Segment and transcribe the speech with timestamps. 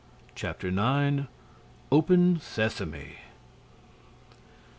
[0.33, 1.27] CHAPTER NINE
[1.91, 3.17] OPEN, SESAME!